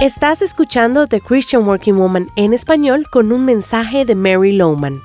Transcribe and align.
Estás 0.00 0.42
escuchando 0.42 1.08
The 1.08 1.20
Christian 1.20 1.66
Working 1.66 1.96
Woman 1.96 2.28
en 2.36 2.52
español 2.52 3.06
con 3.10 3.32
un 3.32 3.44
mensaje 3.44 4.04
de 4.04 4.14
Mary 4.14 4.52
Lowman. 4.52 5.02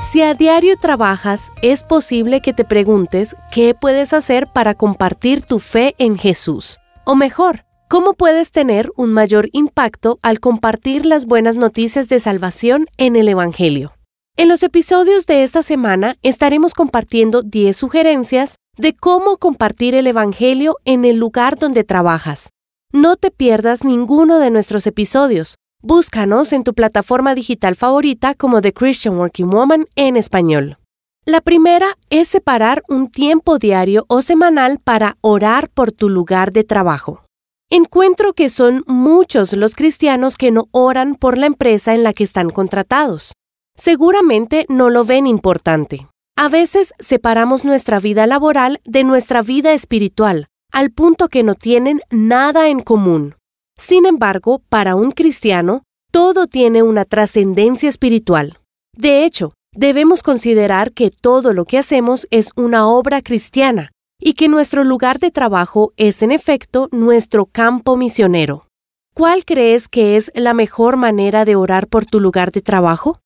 Si 0.00 0.22
a 0.22 0.34
diario 0.34 0.76
trabajas, 0.76 1.50
es 1.62 1.82
posible 1.82 2.40
que 2.40 2.52
te 2.52 2.64
preguntes 2.64 3.34
qué 3.50 3.74
puedes 3.74 4.12
hacer 4.12 4.46
para 4.46 4.74
compartir 4.74 5.42
tu 5.42 5.58
fe 5.58 5.96
en 5.98 6.16
Jesús. 6.16 6.78
O 7.04 7.16
mejor, 7.16 7.64
cómo 7.88 8.12
puedes 8.12 8.52
tener 8.52 8.92
un 8.96 9.12
mayor 9.12 9.48
impacto 9.50 10.20
al 10.22 10.38
compartir 10.38 11.06
las 11.06 11.26
buenas 11.26 11.56
noticias 11.56 12.08
de 12.08 12.20
salvación 12.20 12.86
en 12.98 13.16
el 13.16 13.28
Evangelio. 13.28 13.94
En 14.36 14.48
los 14.48 14.62
episodios 14.62 15.26
de 15.26 15.42
esta 15.42 15.64
semana 15.64 16.18
estaremos 16.22 16.72
compartiendo 16.72 17.42
10 17.42 17.76
sugerencias 17.76 18.58
de 18.78 18.94
cómo 18.94 19.38
compartir 19.38 19.96
el 19.96 20.06
Evangelio 20.06 20.76
en 20.84 21.04
el 21.04 21.16
lugar 21.16 21.58
donde 21.58 21.82
trabajas. 21.82 22.50
No 22.98 23.16
te 23.16 23.30
pierdas 23.30 23.84
ninguno 23.84 24.38
de 24.38 24.50
nuestros 24.50 24.86
episodios. 24.86 25.56
Búscanos 25.82 26.54
en 26.54 26.64
tu 26.64 26.72
plataforma 26.72 27.34
digital 27.34 27.76
favorita 27.76 28.34
como 28.34 28.62
The 28.62 28.72
Christian 28.72 29.18
Working 29.18 29.50
Woman 29.50 29.84
en 29.96 30.16
español. 30.16 30.78
La 31.26 31.42
primera 31.42 31.98
es 32.08 32.26
separar 32.28 32.82
un 32.88 33.10
tiempo 33.10 33.58
diario 33.58 34.06
o 34.08 34.22
semanal 34.22 34.78
para 34.82 35.18
orar 35.20 35.68
por 35.68 35.92
tu 35.92 36.08
lugar 36.08 36.52
de 36.52 36.64
trabajo. 36.64 37.22
Encuentro 37.68 38.32
que 38.32 38.48
son 38.48 38.82
muchos 38.86 39.52
los 39.52 39.74
cristianos 39.74 40.38
que 40.38 40.50
no 40.50 40.68
oran 40.70 41.16
por 41.16 41.36
la 41.36 41.44
empresa 41.44 41.94
en 41.94 42.02
la 42.02 42.14
que 42.14 42.24
están 42.24 42.48
contratados. 42.48 43.34
Seguramente 43.76 44.64
no 44.70 44.88
lo 44.88 45.04
ven 45.04 45.26
importante. 45.26 46.08
A 46.34 46.48
veces 46.48 46.94
separamos 46.98 47.66
nuestra 47.66 48.00
vida 48.00 48.26
laboral 48.26 48.80
de 48.86 49.04
nuestra 49.04 49.42
vida 49.42 49.74
espiritual, 49.74 50.46
al 50.76 50.90
punto 50.90 51.28
que 51.28 51.42
no 51.42 51.54
tienen 51.54 52.02
nada 52.10 52.68
en 52.68 52.80
común. 52.80 53.34
Sin 53.78 54.04
embargo, 54.04 54.60
para 54.68 54.94
un 54.94 55.10
cristiano, 55.10 55.84
todo 56.12 56.46
tiene 56.46 56.82
una 56.82 57.06
trascendencia 57.06 57.88
espiritual. 57.88 58.58
De 58.94 59.24
hecho, 59.24 59.54
debemos 59.72 60.22
considerar 60.22 60.92
que 60.92 61.10
todo 61.10 61.54
lo 61.54 61.64
que 61.64 61.78
hacemos 61.78 62.28
es 62.30 62.50
una 62.56 62.86
obra 62.88 63.22
cristiana 63.22 63.90
y 64.20 64.34
que 64.34 64.48
nuestro 64.48 64.84
lugar 64.84 65.18
de 65.18 65.30
trabajo 65.30 65.94
es 65.96 66.22
en 66.22 66.30
efecto 66.30 66.90
nuestro 66.92 67.46
campo 67.46 67.96
misionero. 67.96 68.66
¿Cuál 69.14 69.46
crees 69.46 69.88
que 69.88 70.18
es 70.18 70.30
la 70.34 70.52
mejor 70.52 70.98
manera 70.98 71.46
de 71.46 71.56
orar 71.56 71.88
por 71.88 72.04
tu 72.04 72.20
lugar 72.20 72.52
de 72.52 72.60
trabajo? 72.60 73.18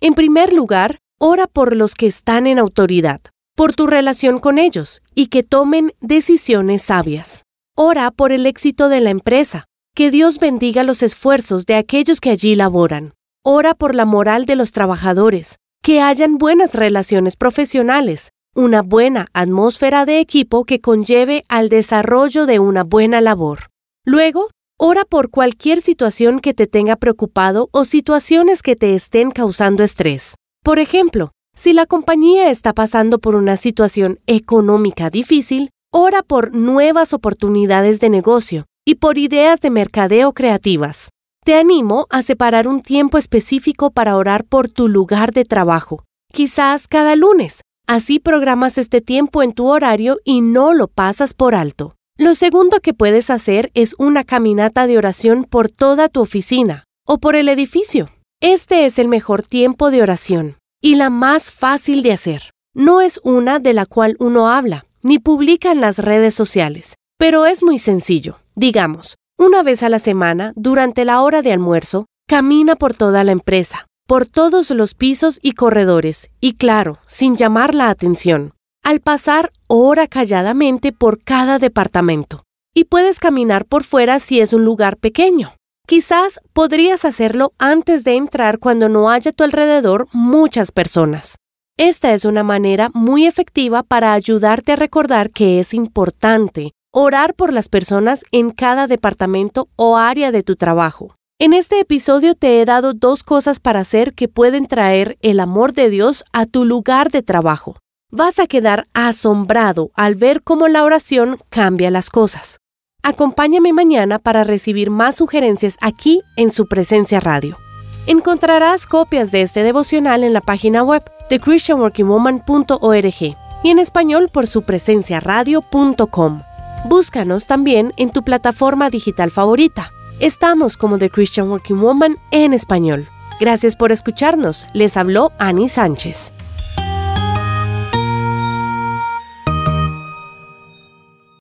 En 0.00 0.14
primer 0.14 0.54
lugar, 0.54 1.00
ora 1.20 1.48
por 1.48 1.76
los 1.76 1.96
que 1.96 2.06
están 2.06 2.46
en 2.46 2.58
autoridad 2.58 3.20
por 3.54 3.74
tu 3.74 3.86
relación 3.86 4.38
con 4.38 4.58
ellos 4.58 5.02
y 5.14 5.26
que 5.26 5.42
tomen 5.42 5.92
decisiones 6.00 6.82
sabias. 6.82 7.44
Ora 7.76 8.10
por 8.10 8.32
el 8.32 8.46
éxito 8.46 8.88
de 8.88 9.00
la 9.00 9.10
empresa, 9.10 9.66
que 9.94 10.10
Dios 10.10 10.38
bendiga 10.38 10.82
los 10.82 11.02
esfuerzos 11.02 11.66
de 11.66 11.76
aquellos 11.76 12.20
que 12.20 12.30
allí 12.30 12.54
laboran. 12.54 13.14
Ora 13.44 13.74
por 13.74 13.94
la 13.94 14.04
moral 14.04 14.46
de 14.46 14.56
los 14.56 14.72
trabajadores, 14.72 15.56
que 15.82 16.00
hayan 16.00 16.38
buenas 16.38 16.74
relaciones 16.74 17.36
profesionales, 17.36 18.30
una 18.54 18.82
buena 18.82 19.26
atmósfera 19.32 20.04
de 20.04 20.20
equipo 20.20 20.64
que 20.64 20.80
conlleve 20.80 21.44
al 21.48 21.68
desarrollo 21.68 22.46
de 22.46 22.58
una 22.58 22.84
buena 22.84 23.20
labor. 23.20 23.70
Luego, 24.04 24.48
ora 24.78 25.04
por 25.04 25.30
cualquier 25.30 25.80
situación 25.80 26.40
que 26.40 26.54
te 26.54 26.66
tenga 26.66 26.96
preocupado 26.96 27.68
o 27.72 27.84
situaciones 27.84 28.62
que 28.62 28.76
te 28.76 28.94
estén 28.94 29.30
causando 29.30 29.82
estrés. 29.82 30.34
Por 30.62 30.78
ejemplo, 30.78 31.32
si 31.54 31.72
la 31.72 31.86
compañía 31.86 32.50
está 32.50 32.72
pasando 32.72 33.18
por 33.18 33.36
una 33.36 33.56
situación 33.56 34.18
económica 34.26 35.08
difícil, 35.08 35.70
ora 35.92 36.22
por 36.22 36.52
nuevas 36.52 37.12
oportunidades 37.12 38.00
de 38.00 38.10
negocio 38.10 38.66
y 38.84 38.96
por 38.96 39.18
ideas 39.18 39.60
de 39.60 39.70
mercadeo 39.70 40.32
creativas. 40.32 41.10
Te 41.44 41.54
animo 41.54 42.06
a 42.10 42.22
separar 42.22 42.66
un 42.66 42.82
tiempo 42.82 43.18
específico 43.18 43.90
para 43.90 44.16
orar 44.16 44.44
por 44.44 44.68
tu 44.68 44.88
lugar 44.88 45.32
de 45.32 45.44
trabajo, 45.44 46.04
quizás 46.32 46.88
cada 46.88 47.16
lunes. 47.16 47.60
Así 47.86 48.18
programas 48.18 48.78
este 48.78 49.00
tiempo 49.00 49.42
en 49.42 49.52
tu 49.52 49.66
horario 49.66 50.18
y 50.24 50.40
no 50.40 50.72
lo 50.72 50.88
pasas 50.88 51.34
por 51.34 51.54
alto. 51.54 51.94
Lo 52.18 52.34
segundo 52.34 52.80
que 52.80 52.94
puedes 52.94 53.30
hacer 53.30 53.70
es 53.74 53.94
una 53.98 54.24
caminata 54.24 54.86
de 54.86 54.98
oración 54.98 55.44
por 55.44 55.68
toda 55.68 56.08
tu 56.08 56.20
oficina 56.20 56.84
o 57.06 57.18
por 57.18 57.36
el 57.36 57.48
edificio. 57.48 58.08
Este 58.40 58.86
es 58.86 58.98
el 58.98 59.08
mejor 59.08 59.42
tiempo 59.42 59.90
de 59.90 60.02
oración 60.02 60.56
y 60.84 60.96
la 60.96 61.08
más 61.08 61.50
fácil 61.50 62.02
de 62.02 62.12
hacer. 62.12 62.50
No 62.74 63.00
es 63.00 63.18
una 63.24 63.58
de 63.58 63.72
la 63.72 63.86
cual 63.86 64.16
uno 64.18 64.50
habla, 64.50 64.84
ni 65.02 65.18
publica 65.18 65.72
en 65.72 65.80
las 65.80 65.98
redes 65.98 66.34
sociales, 66.34 66.96
pero 67.16 67.46
es 67.46 67.62
muy 67.62 67.78
sencillo. 67.78 68.40
Digamos, 68.54 69.16
una 69.38 69.62
vez 69.62 69.82
a 69.82 69.88
la 69.88 69.98
semana, 69.98 70.52
durante 70.56 71.06
la 71.06 71.22
hora 71.22 71.40
de 71.40 71.54
almuerzo, 71.54 72.04
camina 72.28 72.76
por 72.76 72.92
toda 72.92 73.24
la 73.24 73.32
empresa, 73.32 73.86
por 74.06 74.26
todos 74.26 74.70
los 74.72 74.92
pisos 74.92 75.38
y 75.40 75.52
corredores, 75.52 76.28
y 76.38 76.52
claro, 76.52 76.98
sin 77.06 77.36
llamar 77.36 77.74
la 77.74 77.88
atención. 77.88 78.52
Al 78.82 79.00
pasar, 79.00 79.52
ora 79.68 80.06
calladamente 80.06 80.92
por 80.92 81.24
cada 81.24 81.58
departamento. 81.58 82.42
Y 82.74 82.84
puedes 82.84 83.20
caminar 83.20 83.64
por 83.64 83.84
fuera 83.84 84.18
si 84.18 84.42
es 84.42 84.52
un 84.52 84.66
lugar 84.66 84.98
pequeño. 84.98 85.54
Quizás 85.86 86.40
podrías 86.54 87.04
hacerlo 87.04 87.52
antes 87.58 88.04
de 88.04 88.16
entrar 88.16 88.58
cuando 88.58 88.88
no 88.88 89.10
haya 89.10 89.30
a 89.30 89.34
tu 89.34 89.44
alrededor 89.44 90.08
muchas 90.12 90.72
personas. 90.72 91.36
Esta 91.76 92.14
es 92.14 92.24
una 92.24 92.42
manera 92.42 92.88
muy 92.94 93.26
efectiva 93.26 93.82
para 93.82 94.14
ayudarte 94.14 94.72
a 94.72 94.76
recordar 94.76 95.30
que 95.30 95.60
es 95.60 95.74
importante 95.74 96.72
orar 96.90 97.34
por 97.34 97.52
las 97.52 97.68
personas 97.68 98.24
en 98.30 98.50
cada 98.50 98.86
departamento 98.86 99.68
o 99.76 99.98
área 99.98 100.30
de 100.30 100.42
tu 100.42 100.56
trabajo. 100.56 101.16
En 101.38 101.52
este 101.52 101.80
episodio 101.80 102.34
te 102.34 102.62
he 102.62 102.64
dado 102.64 102.94
dos 102.94 103.22
cosas 103.22 103.60
para 103.60 103.80
hacer 103.80 104.14
que 104.14 104.28
pueden 104.28 104.66
traer 104.66 105.18
el 105.20 105.38
amor 105.40 105.74
de 105.74 105.90
Dios 105.90 106.24
a 106.32 106.46
tu 106.46 106.64
lugar 106.64 107.10
de 107.10 107.22
trabajo. 107.22 107.76
Vas 108.10 108.38
a 108.38 108.46
quedar 108.46 108.86
asombrado 108.94 109.90
al 109.94 110.14
ver 110.14 110.42
cómo 110.42 110.68
la 110.68 110.84
oración 110.84 111.38
cambia 111.50 111.90
las 111.90 112.08
cosas. 112.08 112.60
Acompáñame 113.06 113.74
mañana 113.74 114.18
para 114.18 114.44
recibir 114.44 114.88
más 114.88 115.16
sugerencias 115.16 115.76
aquí 115.82 116.22
en 116.36 116.50
su 116.50 116.66
presencia 116.66 117.20
radio. 117.20 117.58
Encontrarás 118.06 118.86
copias 118.86 119.30
de 119.30 119.42
este 119.42 119.62
devocional 119.62 120.24
en 120.24 120.32
la 120.32 120.40
página 120.40 120.82
web 120.82 121.02
de 121.28 121.38
christianworkingwoman.org 121.38 123.36
y 123.62 123.68
en 123.68 123.78
español 123.78 124.30
por 124.32 124.46
su 124.46 124.62
presencia 124.62 125.20
radio.com. 125.20 126.40
Búscanos 126.86 127.46
también 127.46 127.92
en 127.98 128.08
tu 128.08 128.22
plataforma 128.22 128.88
digital 128.88 129.30
favorita. 129.30 129.92
Estamos 130.18 130.78
como 130.78 130.96
The 130.96 131.10
Christian 131.10 131.50
Working 131.50 131.82
Woman 131.82 132.16
en 132.30 132.54
español. 132.54 133.06
Gracias 133.38 133.76
por 133.76 133.92
escucharnos. 133.92 134.66
Les 134.72 134.96
habló 134.96 135.30
Annie 135.38 135.68
Sánchez. 135.68 136.32